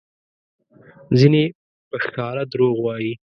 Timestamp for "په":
1.89-1.95